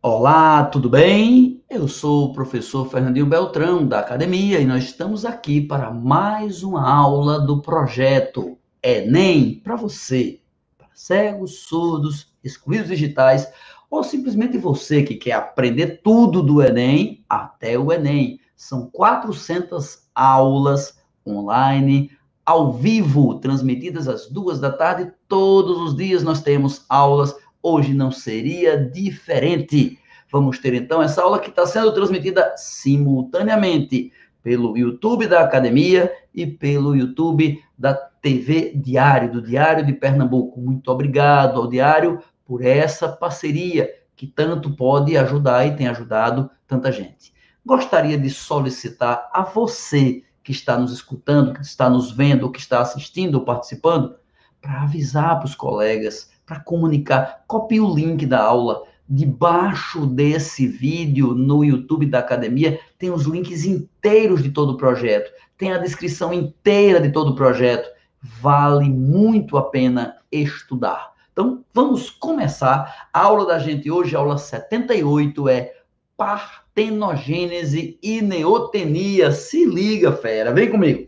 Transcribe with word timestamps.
Olá, 0.00 0.64
tudo 0.66 0.88
bem? 0.88 1.60
Eu 1.68 1.88
sou 1.88 2.26
o 2.26 2.32
professor 2.32 2.88
Fernandinho 2.88 3.26
Beltrão, 3.26 3.84
da 3.84 3.98
academia, 3.98 4.60
e 4.60 4.64
nós 4.64 4.84
estamos 4.84 5.24
aqui 5.24 5.60
para 5.60 5.90
mais 5.90 6.62
uma 6.62 6.88
aula 6.88 7.40
do 7.40 7.60
projeto 7.60 8.56
Enem 8.80 9.56
para 9.58 9.74
você, 9.74 10.38
para 10.78 10.86
cegos, 10.94 11.64
surdos, 11.64 12.32
excluídos 12.44 12.86
digitais, 12.86 13.52
ou 13.90 14.04
simplesmente 14.04 14.56
você 14.56 15.02
que 15.02 15.16
quer 15.16 15.32
aprender 15.32 16.00
tudo 16.00 16.44
do 16.44 16.62
Enem 16.62 17.24
até 17.28 17.76
o 17.76 17.92
Enem. 17.92 18.38
São 18.54 18.88
400 18.88 20.04
aulas 20.14 20.96
online, 21.26 22.12
ao 22.46 22.72
vivo, 22.72 23.40
transmitidas 23.40 24.06
às 24.06 24.28
duas 24.28 24.60
da 24.60 24.70
tarde. 24.70 25.12
Todos 25.26 25.76
os 25.78 25.96
dias 25.96 26.22
nós 26.22 26.40
temos 26.40 26.86
aulas 26.88 27.34
Hoje 27.62 27.92
não 27.92 28.10
seria 28.10 28.76
diferente. 28.76 29.98
Vamos 30.30 30.58
ter 30.58 30.74
então 30.74 31.02
essa 31.02 31.22
aula 31.22 31.38
que 31.38 31.50
está 31.50 31.66
sendo 31.66 31.92
transmitida 31.92 32.54
simultaneamente 32.56 34.12
pelo 34.42 34.76
YouTube 34.76 35.26
da 35.26 35.40
Academia 35.40 36.12
e 36.34 36.46
pelo 36.46 36.94
YouTube 36.94 37.62
da 37.76 37.94
TV 37.94 38.72
Diário, 38.74 39.32
do 39.32 39.42
Diário 39.42 39.84
de 39.84 39.92
Pernambuco. 39.92 40.60
Muito 40.60 40.90
obrigado 40.90 41.60
ao 41.60 41.68
Diário 41.68 42.22
por 42.44 42.64
essa 42.64 43.08
parceria 43.08 43.90
que 44.16 44.26
tanto 44.26 44.74
pode 44.74 45.16
ajudar 45.16 45.66
e 45.66 45.76
tem 45.76 45.88
ajudado 45.88 46.50
tanta 46.66 46.90
gente. 46.90 47.32
Gostaria 47.64 48.18
de 48.18 48.30
solicitar 48.30 49.28
a 49.32 49.42
você 49.42 50.22
que 50.42 50.52
está 50.52 50.78
nos 50.78 50.92
escutando, 50.92 51.52
que 51.52 51.60
está 51.60 51.90
nos 51.90 52.10
vendo, 52.10 52.50
que 52.50 52.58
está 52.58 52.80
assistindo 52.80 53.34
ou 53.34 53.44
participando, 53.44 54.16
para 54.60 54.82
avisar 54.82 55.36
para 55.38 55.46
os 55.46 55.54
colegas, 55.54 56.30
para 56.48 56.58
comunicar. 56.60 57.44
Copie 57.46 57.78
o 57.78 57.94
link 57.94 58.24
da 58.24 58.42
aula. 58.42 58.82
Debaixo 59.06 60.06
desse 60.06 60.66
vídeo 60.66 61.34
no 61.34 61.62
YouTube 61.62 62.06
da 62.06 62.18
academia 62.18 62.80
tem 62.98 63.10
os 63.10 63.24
links 63.24 63.64
inteiros 63.64 64.42
de 64.42 64.50
todo 64.50 64.72
o 64.72 64.76
projeto, 64.76 65.30
tem 65.56 65.72
a 65.72 65.78
descrição 65.78 66.32
inteira 66.32 67.00
de 67.00 67.10
todo 67.10 67.30
o 67.30 67.34
projeto. 67.34 67.88
Vale 68.20 68.88
muito 68.90 69.56
a 69.56 69.62
pena 69.62 70.16
estudar. 70.30 71.12
Então, 71.32 71.64
vamos 71.72 72.10
começar. 72.10 73.08
A 73.12 73.20
aula 73.20 73.46
da 73.46 73.58
gente 73.58 73.90
hoje, 73.90 74.16
aula 74.16 74.36
78, 74.36 75.48
é 75.48 75.72
partenogênese 76.16 77.98
e 78.02 78.20
neotenia. 78.20 79.30
Se 79.30 79.64
liga, 79.64 80.12
fera, 80.12 80.52
vem 80.52 80.68
comigo. 80.68 81.06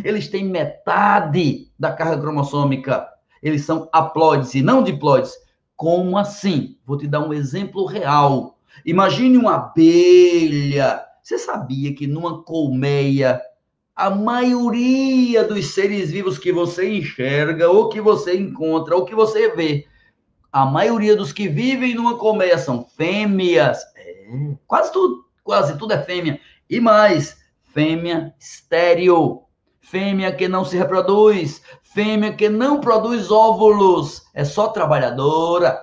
Eles 0.05 0.29
têm 0.29 0.45
metade 0.45 1.71
da 1.79 1.93
carga 1.93 2.21
cromossômica. 2.21 3.07
Eles 3.43 3.65
são 3.65 3.89
haploides 3.93 4.55
e 4.55 4.63
não 4.63 4.83
diploides. 4.83 5.33
Como 5.77 6.19
assim? 6.19 6.77
Vou 6.85 6.99
te 6.99 7.07
dar 7.07 7.21
um 7.21 7.33
exemplo 7.33 7.87
real. 7.87 8.59
Imagine 8.85 9.39
uma 9.39 9.55
abelha. 9.55 11.03
Você 11.23 11.39
sabia 11.39 11.95
que 11.95 12.07
numa 12.07 12.43
colmeia 12.43 13.41
a 13.95 14.11
maioria 14.11 15.43
dos 15.43 15.75
seres 15.75 16.13
vivos 16.13 16.39
que 16.39 16.53
você 16.53 16.89
enxerga, 16.89 17.69
ou 17.69 17.89
que 17.89 18.01
você 18.01 18.39
encontra, 18.39 18.95
ou 18.95 19.05
que 19.05 19.13
você 19.13 19.51
vê, 19.57 19.87
a 20.53 20.65
maioria 20.65 21.17
dos 21.17 21.33
que 21.33 21.49
vivem 21.49 21.97
numa 21.97 22.17
colmeia 22.17 22.57
são 22.59 22.85
fêmeas. 22.85 23.79
É, 23.97 24.55
quase 24.69 24.93
tudo, 24.93 25.25
quase 25.43 25.77
tudo 25.77 25.93
é 25.93 26.03
fêmea. 26.03 26.41
E 26.71 26.81
mais, 26.81 27.39
fêmea 27.75 28.33
estéreo 28.39 29.43
fêmea 29.91 30.31
que 30.33 30.47
não 30.49 30.65
se 30.65 30.77
reproduz, 30.77 31.63
fêmea 31.83 32.33
que 32.33 32.49
não 32.49 32.81
produz 32.81 33.31
óvulos, 33.31 34.23
é 34.35 34.45
só 34.45 34.69
trabalhadora. 34.69 35.79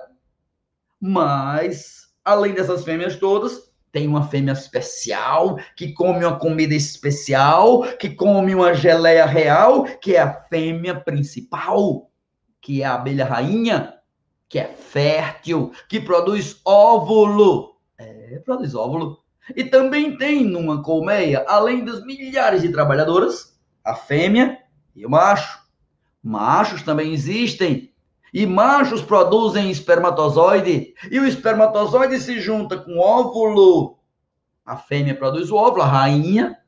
Mas, 1.00 2.08
além 2.24 2.54
dessas 2.54 2.84
fêmeas 2.84 3.16
todas, 3.16 3.66
tem 3.90 4.06
uma 4.06 4.28
fêmea 4.28 4.52
especial 4.52 5.58
que 5.74 5.92
come 5.92 6.24
uma 6.24 6.38
comida 6.38 6.74
especial, 6.74 7.82
que 7.98 8.10
come 8.10 8.54
uma 8.54 8.74
geleia 8.74 9.26
real, 9.26 9.84
que 9.84 10.14
é 10.14 10.20
a 10.20 10.32
fêmea 10.32 10.94
principal, 11.00 12.10
que 12.60 12.82
é 12.82 12.84
a 12.84 12.94
abelha 12.94 13.24
rainha, 13.24 13.94
que 14.48 14.58
é 14.58 14.66
fértil, 14.66 15.72
que 15.88 16.00
produz 16.00 16.60
óvulo. 16.64 17.76
É, 17.98 18.40
produz 18.44 18.74
óvulo. 18.74 19.18
E 19.54 19.64
também 19.64 20.16
tem 20.16 20.44
numa 20.44 20.82
colmeia, 20.82 21.44
além 21.48 21.84
das 21.84 22.04
milhares 22.04 22.62
de 22.62 22.70
trabalhadoras, 22.70 23.55
a 23.86 23.94
fêmea 23.94 24.58
e 24.94 25.06
o 25.06 25.10
macho. 25.10 25.60
Machos 26.22 26.82
também 26.82 27.12
existem. 27.12 27.92
E 28.34 28.44
machos 28.44 29.00
produzem 29.00 29.70
espermatozoide. 29.70 30.92
E 31.08 31.20
o 31.20 31.26
espermatozoide 31.26 32.18
se 32.18 32.40
junta 32.40 32.76
com 32.76 32.96
o 32.96 33.00
óvulo. 33.00 33.98
A 34.64 34.76
fêmea 34.76 35.14
produz 35.14 35.50
o 35.52 35.56
óvulo, 35.56 35.82
a 35.82 35.86
rainha, 35.86 36.58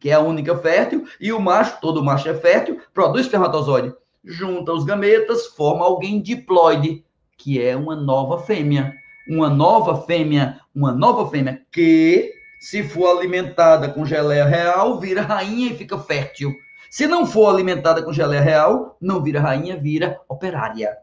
que 0.00 0.10
é 0.10 0.14
a 0.14 0.20
única 0.20 0.56
fértil. 0.58 1.06
E 1.20 1.32
o 1.32 1.40
macho, 1.40 1.80
todo 1.80 2.02
macho 2.02 2.28
é 2.28 2.34
fértil, 2.34 2.80
produz 2.92 3.26
espermatozoide. 3.26 3.94
Junta 4.24 4.72
os 4.72 4.84
gametas, 4.84 5.46
forma 5.46 5.84
alguém 5.84 6.20
diploide, 6.20 7.04
que 7.38 7.62
é 7.62 7.76
uma 7.76 7.94
nova 7.94 8.40
fêmea. 8.40 8.92
Uma 9.28 9.48
nova 9.48 10.02
fêmea, 10.02 10.60
uma 10.74 10.92
nova 10.92 11.30
fêmea 11.30 11.62
que, 11.70 12.32
se 12.64 12.82
for 12.82 13.18
alimentada 13.18 13.90
com 13.90 14.06
geleia 14.06 14.46
real, 14.46 14.98
vira 14.98 15.20
rainha 15.20 15.70
e 15.70 15.76
fica 15.76 15.98
fértil. 15.98 16.50
Se 16.88 17.06
não 17.06 17.26
for 17.26 17.52
alimentada 17.52 18.02
com 18.02 18.10
geleia 18.10 18.40
real, 18.40 18.96
não 18.98 19.22
vira 19.22 19.38
rainha, 19.38 19.76
vira 19.76 20.18
operária. 20.26 20.96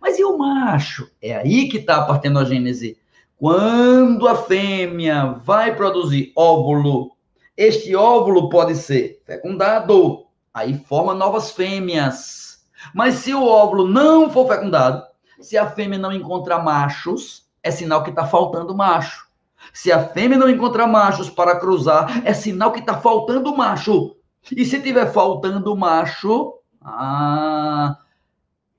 Mas 0.00 0.18
e 0.18 0.24
o 0.24 0.38
macho? 0.38 1.06
É 1.20 1.36
aí 1.36 1.68
que 1.68 1.76
está 1.76 1.96
a 1.96 2.06
partenogênese. 2.06 2.96
Quando 3.36 4.26
a 4.26 4.34
fêmea 4.34 5.38
vai 5.44 5.76
produzir 5.76 6.32
óvulo, 6.34 7.12
este 7.54 7.94
óvulo 7.94 8.48
pode 8.48 8.74
ser 8.74 9.20
fecundado, 9.26 10.24
aí 10.54 10.82
forma 10.86 11.12
novas 11.12 11.50
fêmeas. 11.50 12.64
Mas 12.94 13.16
se 13.16 13.34
o 13.34 13.44
óvulo 13.44 13.86
não 13.86 14.30
for 14.30 14.48
fecundado, 14.48 15.04
se 15.42 15.58
a 15.58 15.68
fêmea 15.68 15.98
não 15.98 16.10
encontrar 16.10 16.64
machos, 16.64 17.50
é 17.62 17.70
sinal 17.70 18.02
que 18.02 18.08
está 18.08 18.24
faltando 18.24 18.74
macho. 18.74 19.29
Se 19.72 19.92
a 19.92 20.08
fêmea 20.08 20.38
não 20.38 20.48
encontrar 20.48 20.86
machos 20.86 21.30
para 21.30 21.58
cruzar, 21.58 22.26
é 22.26 22.34
sinal 22.34 22.72
que 22.72 22.80
está 22.80 23.00
faltando 23.00 23.56
macho. 23.56 24.16
E 24.56 24.64
se 24.64 24.80
tiver 24.80 25.12
faltando 25.12 25.76
macho, 25.76 26.54
ah, 26.82 27.96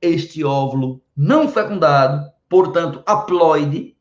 este 0.01 0.43
óvulo 0.43 1.01
não 1.15 1.47
fecundado, 1.47 2.29
portanto, 2.49 3.03
haploide, 3.05 3.95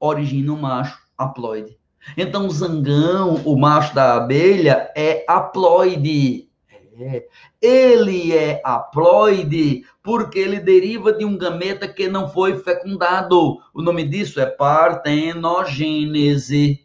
origina 0.00 0.52
um 0.52 0.60
macho 0.60 0.98
haploide. 1.16 1.78
Então, 2.16 2.46
o 2.46 2.50
zangão, 2.50 3.36
o 3.44 3.56
macho 3.56 3.94
da 3.94 4.16
abelha, 4.16 4.90
é 4.96 5.24
haploide. 5.28 6.48
É. 6.98 7.26
Ele 7.60 8.34
é 8.36 8.60
haploide 8.64 9.84
porque 10.02 10.38
ele 10.38 10.58
deriva 10.60 11.12
de 11.12 11.24
um 11.24 11.38
gameta 11.38 11.88
que 11.88 12.06
não 12.06 12.28
foi 12.28 12.58
fecundado. 12.58 13.58
O 13.72 13.80
nome 13.80 14.06
disso 14.06 14.38
é 14.40 14.46
partenogênese. 14.46 16.84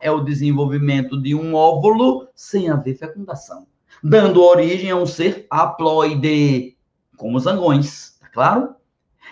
É 0.00 0.10
o 0.10 0.18
desenvolvimento 0.20 1.16
de 1.20 1.32
um 1.34 1.54
óvulo 1.54 2.26
sem 2.34 2.68
haver 2.68 2.98
fecundação, 2.98 3.66
dando 4.02 4.42
origem 4.42 4.90
a 4.90 4.96
um 4.96 5.06
ser 5.06 5.46
haploide, 5.48 6.76
como 7.16 7.38
os 7.38 7.44
zangões, 7.44 8.18
tá 8.20 8.28
claro? 8.28 8.74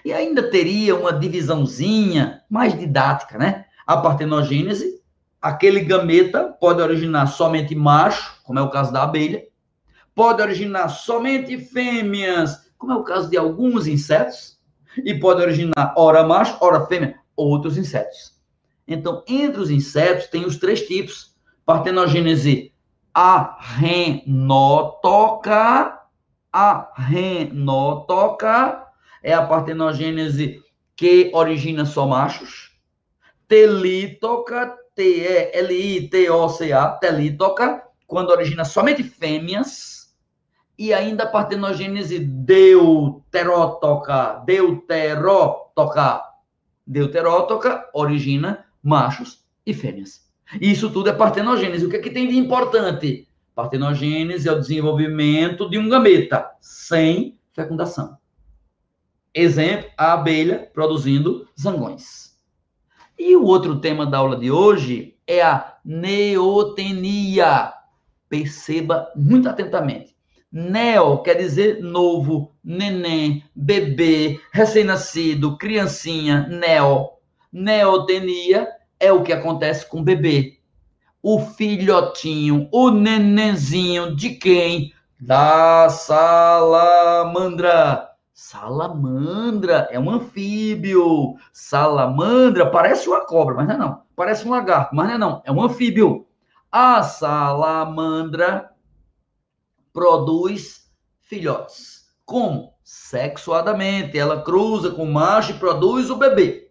E 0.04 0.12
ainda 0.12 0.48
teria 0.50 0.96
uma 0.96 1.12
divisãozinha 1.12 2.42
mais 2.48 2.78
didática, 2.78 3.36
né? 3.36 3.64
A 3.86 3.98
partenogênese, 3.98 5.02
aquele 5.40 5.80
gameta 5.80 6.56
pode 6.58 6.80
originar 6.80 7.26
somente 7.26 7.74
macho, 7.74 8.40
como 8.44 8.58
é 8.58 8.62
o 8.62 8.70
caso 8.70 8.90
da 8.92 9.02
abelha, 9.02 9.44
pode 10.14 10.40
originar 10.42 10.88
somente 10.88 11.58
fêmeas, 11.58 12.70
como 12.78 12.92
é 12.92 12.96
o 12.96 13.02
caso 13.02 13.28
de 13.28 13.36
alguns 13.36 13.86
insetos, 13.86 14.58
e 15.04 15.14
pode 15.18 15.42
originar 15.42 15.94
ora 15.96 16.22
macho, 16.22 16.56
ora 16.60 16.86
fêmea, 16.86 17.18
outros 17.36 17.76
insetos. 17.76 18.34
Então, 18.86 19.24
entre 19.26 19.60
os 19.60 19.70
insetos, 19.70 20.26
tem 20.26 20.44
os 20.44 20.56
três 20.56 20.86
tipos: 20.86 21.34
partenogênese 21.64 22.72
arrenótoca, 23.12 24.30
arrenótoca 26.52 27.64
é 29.22 29.32
a 29.32 29.46
partenogênese 29.46 30.62
que 30.94 31.30
origina 31.34 31.86
só 31.86 32.06
machos, 32.06 32.78
telítoca, 33.48 34.76
T-E-L-I-T-O-C-A, 34.94 36.88
telítoca, 36.98 37.82
quando 38.06 38.30
origina 38.30 38.64
somente 38.64 39.02
fêmeas, 39.02 40.03
e 40.78 40.92
ainda 40.92 41.24
a 41.24 41.28
partenogênese 41.28 42.18
deuterótoca, 42.18 43.22
deuterótoca. 44.44 46.22
Deuterótoca 46.86 47.88
origina 47.94 48.66
machos 48.82 49.44
e 49.64 49.72
fêmeas. 49.72 50.28
Isso 50.60 50.90
tudo 50.90 51.08
é 51.08 51.12
partenogênese. 51.12 51.86
O 51.86 51.88
que 51.88 51.96
é 51.96 52.00
que 52.00 52.10
tem 52.10 52.28
de 52.28 52.36
importante? 52.36 53.26
Partenogênese 53.54 54.48
é 54.48 54.52
o 54.52 54.60
desenvolvimento 54.60 55.70
de 55.70 55.78
um 55.78 55.88
gameta 55.88 56.50
sem 56.60 57.38
fecundação. 57.52 58.18
Exemplo, 59.32 59.90
a 59.96 60.12
abelha 60.12 60.70
produzindo 60.72 61.48
zangões. 61.58 62.36
E 63.18 63.34
o 63.36 63.44
outro 63.44 63.80
tema 63.80 64.04
da 64.04 64.18
aula 64.18 64.36
de 64.36 64.50
hoje 64.50 65.16
é 65.26 65.40
a 65.40 65.78
neotenia. 65.84 67.72
Perceba 68.28 69.10
muito 69.16 69.48
atentamente. 69.48 70.13
Neo 70.56 71.18
quer 71.18 71.34
dizer 71.34 71.82
novo, 71.82 72.52
neném, 72.62 73.42
bebê, 73.56 74.40
recém-nascido, 74.52 75.58
criancinha, 75.58 76.46
neo. 76.48 77.08
Neotenia 77.52 78.68
é 79.00 79.12
o 79.12 79.24
que 79.24 79.32
acontece 79.32 79.84
com 79.84 79.98
o 79.98 80.04
bebê. 80.04 80.60
O 81.20 81.40
filhotinho, 81.40 82.68
o 82.70 82.88
nenenzinho 82.88 84.14
de 84.14 84.30
quem? 84.30 84.92
Da 85.18 85.88
salamandra. 85.88 87.30
Salamandra 88.32 89.88
é 89.90 89.98
um 89.98 90.08
anfíbio. 90.08 91.34
Salamandra 91.52 92.70
parece 92.70 93.08
uma 93.08 93.26
cobra, 93.26 93.56
mas 93.56 93.66
não 93.66 93.74
é 93.74 93.78
não. 93.78 94.02
Parece 94.14 94.46
um 94.46 94.52
lagarto, 94.52 94.94
mas 94.94 95.08
não 95.08 95.14
é 95.14 95.18
não. 95.18 95.42
É 95.44 95.50
um 95.50 95.60
anfíbio. 95.60 96.28
A 96.70 97.02
salamandra 97.02 98.70
produz 99.94 100.90
filhotes. 101.20 102.04
Como? 102.26 102.74
Sexuadamente. 102.82 104.18
Ela 104.18 104.42
cruza 104.42 104.90
com 104.90 105.04
o 105.04 105.12
macho 105.12 105.52
e 105.52 105.58
produz 105.58 106.10
o 106.10 106.16
bebê. 106.16 106.68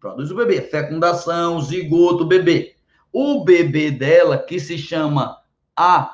Produz 0.00 0.30
o 0.32 0.34
bebê. 0.34 0.62
Fecundação, 0.62 1.60
zigoto, 1.60 2.24
bebê. 2.24 2.74
O 3.12 3.44
bebê 3.44 3.90
dela, 3.90 4.38
que 4.38 4.58
se 4.58 4.78
chama 4.78 5.36
axolote, 5.76 6.10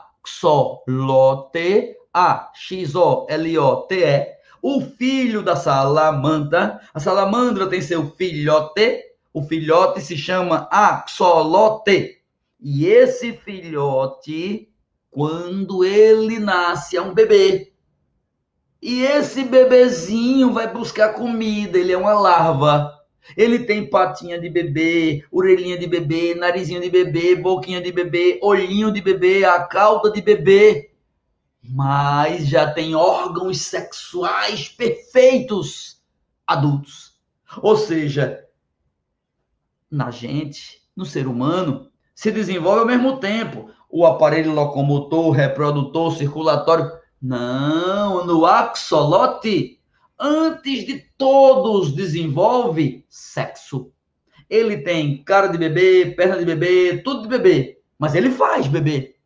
A-X-O-L-O-T-E, 2.12 2.82
o 4.60 4.80
filho 4.80 5.42
da 5.42 5.56
salamandra, 5.56 6.80
a 6.94 7.00
salamandra 7.00 7.68
tem 7.68 7.80
seu 7.80 8.10
filhote, 8.10 9.00
o 9.32 9.42
filhote 9.42 10.00
se 10.00 10.16
chama 10.16 10.68
axolote. 10.70 12.20
E 12.60 12.86
esse 12.86 13.32
filhote 13.32 14.71
quando 15.12 15.84
ele 15.84 16.38
nasce, 16.38 16.96
é 16.96 17.02
um 17.02 17.12
bebê. 17.12 17.70
E 18.80 19.02
esse 19.02 19.44
bebezinho 19.44 20.54
vai 20.54 20.72
buscar 20.72 21.12
comida, 21.12 21.78
ele 21.78 21.92
é 21.92 21.96
uma 21.98 22.14
larva. 22.14 22.98
Ele 23.36 23.60
tem 23.60 23.88
patinha 23.88 24.40
de 24.40 24.48
bebê, 24.48 25.22
orelhinha 25.30 25.78
de 25.78 25.86
bebê, 25.86 26.34
narizinho 26.34 26.80
de 26.80 26.88
bebê, 26.88 27.36
boquinha 27.36 27.80
de 27.80 27.92
bebê, 27.92 28.40
olhinho 28.42 28.90
de 28.90 29.02
bebê, 29.02 29.44
a 29.44 29.62
cauda 29.62 30.10
de 30.10 30.22
bebê. 30.22 30.94
Mas 31.62 32.48
já 32.48 32.72
tem 32.72 32.94
órgãos 32.94 33.60
sexuais 33.60 34.70
perfeitos 34.70 36.02
adultos. 36.46 37.20
Ou 37.58 37.76
seja, 37.76 38.42
na 39.90 40.10
gente, 40.10 40.80
no 40.96 41.04
ser 41.04 41.26
humano, 41.26 41.91
se 42.14 42.30
desenvolve 42.30 42.80
ao 42.80 42.86
mesmo 42.86 43.18
tempo 43.18 43.70
o 43.88 44.06
aparelho 44.06 44.52
locomotor, 44.52 45.30
reprodutor, 45.30 46.16
circulatório. 46.16 46.90
Não, 47.20 48.24
no 48.26 48.46
axolote, 48.46 49.78
antes 50.18 50.86
de 50.86 51.04
todos, 51.16 51.92
desenvolve 51.92 53.04
sexo. 53.08 53.92
Ele 54.48 54.78
tem 54.78 55.22
cara 55.22 55.46
de 55.48 55.58
bebê, 55.58 56.14
perna 56.16 56.38
de 56.38 56.44
bebê, 56.44 57.02
tudo 57.04 57.22
de 57.22 57.28
bebê, 57.28 57.78
mas 57.98 58.14
ele 58.14 58.30
faz 58.30 58.66
bebê. 58.66 59.16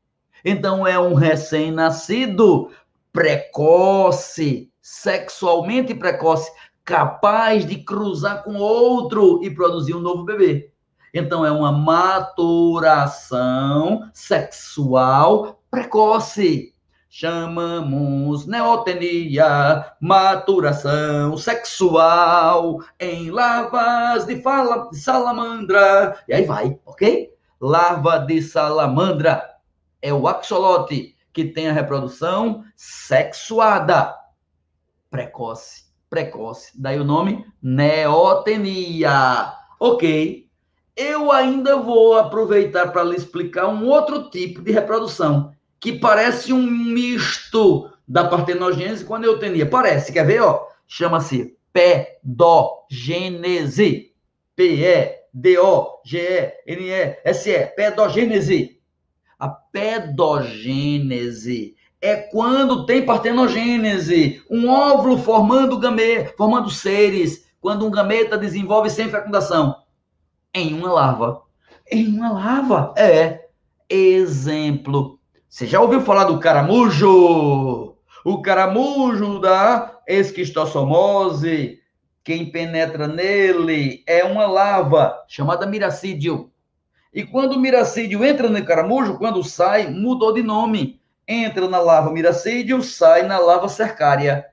Então 0.44 0.86
é 0.86 0.98
um 0.98 1.14
recém-nascido 1.14 2.70
precoce, 3.12 4.70
sexualmente 4.80 5.94
precoce, 5.94 6.50
capaz 6.84 7.66
de 7.66 7.82
cruzar 7.82 8.44
com 8.44 8.56
outro 8.56 9.42
e 9.42 9.50
produzir 9.50 9.94
um 9.94 10.00
novo 10.00 10.22
bebê. 10.22 10.70
Então, 11.18 11.46
é 11.46 11.50
uma 11.50 11.72
maturação 11.72 13.16
sexual 14.12 15.62
precoce. 15.70 16.74
Chamamos 17.08 18.44
neotenia, 18.46 19.92
maturação 19.98 21.34
sexual 21.38 22.80
em 23.00 23.30
larvas 23.30 24.26
de, 24.26 24.42
fala, 24.42 24.90
de 24.90 24.98
salamandra. 24.98 26.22
E 26.28 26.34
aí 26.34 26.44
vai, 26.44 26.78
ok? 26.84 27.32
Larva 27.58 28.18
de 28.18 28.42
salamandra 28.42 29.42
é 30.02 30.12
o 30.12 30.28
axolote 30.28 31.16
que 31.32 31.46
tem 31.46 31.70
a 31.70 31.72
reprodução 31.72 32.62
sexuada. 32.76 34.14
Precoce, 35.10 35.84
precoce. 36.10 36.78
Daí 36.78 37.00
o 37.00 37.04
nome 37.04 37.46
neotenia. 37.62 39.54
Ok, 39.80 40.45
eu 40.96 41.30
ainda 41.30 41.76
vou 41.76 42.16
aproveitar 42.16 42.90
para 42.90 43.04
lhe 43.04 43.16
explicar 43.16 43.68
um 43.68 43.86
outro 43.86 44.30
tipo 44.30 44.62
de 44.62 44.72
reprodução, 44.72 45.52
que 45.78 45.92
parece 45.92 46.54
um 46.54 46.66
misto 46.66 47.90
da 48.08 48.24
partenogênese 48.24 49.04
com 49.04 49.14
a 49.14 49.18
neotenia. 49.18 49.66
Parece, 49.66 50.10
quer 50.10 50.24
ver? 50.26 50.40
Chama-se 50.88 51.54
pedogênese. 51.72 52.16
P-E-D-O-G-E-N-E-S-E. 54.56 55.26
Pedogênese. 57.76 58.80
A 59.38 59.50
pedogênese 59.50 60.16
é 62.00 62.16
quando 62.16 62.86
tem 62.86 63.04
partenogênese, 63.04 64.42
um 64.50 64.70
óvulo 64.70 65.18
formando 65.18 65.78
gameta, 65.78 66.32
formando 66.38 66.70
seres, 66.70 67.46
quando 67.60 67.86
um 67.86 67.90
gameta 67.90 68.38
desenvolve 68.38 68.88
sem 68.88 69.10
fecundação 69.10 69.76
em 70.56 70.74
uma 70.74 70.92
larva. 70.92 71.42
Em 71.90 72.08
uma 72.08 72.32
larva, 72.32 72.94
é. 72.96 73.46
Exemplo. 73.88 75.20
Você 75.48 75.66
já 75.66 75.80
ouviu 75.80 76.00
falar 76.00 76.24
do 76.24 76.40
caramujo? 76.40 77.94
O 78.24 78.42
caramujo 78.42 79.38
da 79.38 80.00
esquistossomose. 80.08 81.78
Quem 82.24 82.50
penetra 82.50 83.06
nele 83.06 84.02
é 84.06 84.24
uma 84.24 84.46
larva 84.46 85.24
chamada 85.28 85.66
miracídio. 85.66 86.50
E 87.12 87.22
quando 87.22 87.52
o 87.52 87.60
miracídio 87.60 88.24
entra 88.24 88.48
no 88.48 88.64
caramujo, 88.64 89.16
quando 89.16 89.44
sai, 89.44 89.86
mudou 89.88 90.32
de 90.32 90.42
nome. 90.42 91.00
Entra 91.28 91.68
na 91.68 91.78
larva 91.78 92.10
miracídio, 92.10 92.82
sai 92.82 93.22
na 93.22 93.38
larva 93.38 93.68
cercária. 93.68 94.46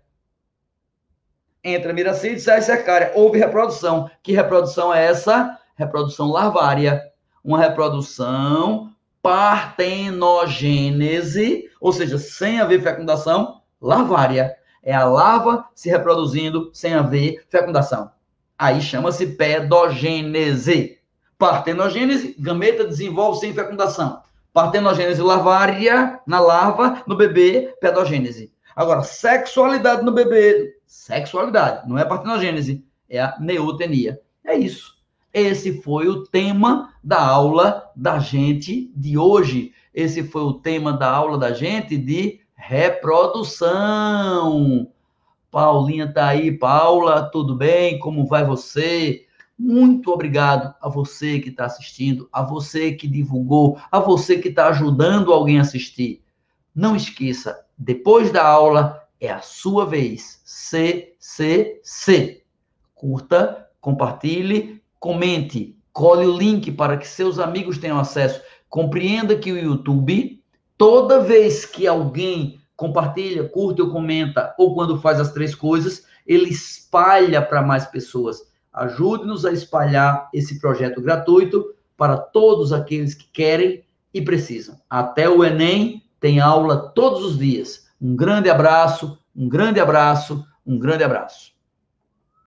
Entra 1.64 1.94
miracídio, 1.94 2.42
sai 2.42 2.62
cercária. 2.62 3.12
Houve 3.16 3.40
reprodução. 3.40 4.10
Que 4.22 4.34
reprodução 4.34 4.94
é 4.94 5.06
essa? 5.06 5.60
Reprodução 5.76 6.30
larvária, 6.30 7.02
uma 7.44 7.60
reprodução 7.60 8.92
partenogênese, 9.22 11.70
ou 11.80 11.94
seja, 11.94 12.18
sem 12.18 12.60
haver 12.60 12.82
fecundação, 12.82 13.62
larvária. 13.82 14.56
É 14.82 14.94
a 14.94 15.06
larva 15.06 15.66
se 15.74 15.90
reproduzindo 15.90 16.70
sem 16.74 16.94
haver 16.94 17.46
fecundação. 17.50 18.12
Aí 18.58 18.82
chama-se 18.82 19.28
pedogênese. 19.28 21.00
Partenogênese, 21.38 22.36
gameta 22.38 22.86
desenvolve 22.86 23.40
sem 23.40 23.54
fecundação. 23.54 24.22
Partenogênese 24.52 25.22
larvária 25.22 26.20
na 26.28 26.40
larva, 26.40 27.02
no 27.08 27.16
bebê, 27.16 27.74
pedogênese. 27.80 28.52
Agora, 28.76 29.04
sexualidade 29.04 30.04
no 30.04 30.12
bebê, 30.12 30.76
sexualidade, 30.86 31.88
não 31.88 31.98
é 31.98 32.06
partenogênese, 32.06 32.86
é 33.10 33.22
a 33.22 33.38
neotenia. 33.40 34.20
É 34.44 34.56
isso. 34.56 35.03
Esse 35.34 35.82
foi 35.82 36.08
o 36.08 36.24
tema 36.24 36.94
da 37.04 37.26
aula 37.26 37.92
da 37.96 38.20
gente 38.20 38.92
de 38.96 39.18
hoje. 39.18 39.74
Esse 39.92 40.22
foi 40.24 40.44
o 40.44 40.54
tema 40.54 40.94
da 40.94 41.10
aula 41.10 41.40
da 41.40 41.52
gente 41.52 41.98
de 41.98 42.40
reprodução. 42.54 43.68
Paulinha 45.50 46.14
tá 46.14 46.28
aí, 46.28 46.52
Paula, 46.52 47.24
tudo 47.24 47.56
bem? 47.56 47.98
Como 47.98 48.28
vai 48.28 48.46
você? 48.46 49.26
Muito 49.58 50.12
obrigado 50.12 50.76
a 50.80 50.88
você 50.88 51.40
que 51.40 51.50
está 51.50 51.66
assistindo, 51.66 52.30
a 52.32 52.44
você 52.44 52.92
que 52.92 53.08
divulgou, 53.08 53.80
a 53.92 54.00
você 54.00 54.38
que 54.38 54.50
está 54.50 54.68
ajudando 54.68 55.34
alguém 55.34 55.58
a 55.58 55.62
assistir. 55.62 56.22
Não 56.76 56.96
esqueça, 56.96 57.66
depois 57.76 58.32
da 58.32 58.48
aula 58.48 59.04
é 59.20 59.32
a 59.32 59.42
sua 59.42 59.84
vez. 59.86 60.42
CCC. 60.44 61.24
Curta, 62.94 63.68
compartilhe, 63.82 64.83
comente, 65.04 65.78
cole 65.92 66.26
o 66.26 66.38
link 66.38 66.72
para 66.72 66.96
que 66.96 67.06
seus 67.06 67.38
amigos 67.38 67.78
tenham 67.78 68.00
acesso. 68.00 68.42
Compreenda 68.70 69.36
que 69.36 69.52
o 69.52 69.58
YouTube, 69.58 70.42
toda 70.78 71.20
vez 71.20 71.66
que 71.66 71.86
alguém 71.86 72.62
compartilha, 72.74 73.50
curte 73.50 73.82
ou 73.82 73.92
comenta, 73.92 74.56
ou 74.58 74.74
quando 74.74 75.02
faz 75.02 75.20
as 75.20 75.34
três 75.34 75.54
coisas, 75.54 76.06
ele 76.26 76.50
espalha 76.50 77.42
para 77.42 77.62
mais 77.62 77.86
pessoas. 77.86 78.50
Ajude-nos 78.72 79.46
a 79.46 79.52
espalhar 79.52 80.30
esse 80.34 80.58
projeto 80.58 81.02
gratuito 81.02 81.76
para 81.98 82.16
todos 82.16 82.72
aqueles 82.72 83.14
que 83.14 83.28
querem 83.28 83.84
e 84.14 84.22
precisam. 84.22 84.80
Até 84.90 85.28
o 85.28 85.44
Enem 85.44 86.02
tem 86.18 86.40
aula 86.40 86.78
todos 86.96 87.26
os 87.26 87.38
dias. 87.38 87.90
Um 88.02 88.16
grande 88.16 88.50
abraço, 88.50 89.20
um 89.36 89.50
grande 89.50 89.82
abraço, 89.82 90.46
um 90.66 90.80
grande 90.80 91.04
abraço. 91.04 91.53